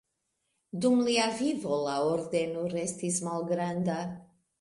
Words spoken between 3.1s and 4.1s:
malgranda.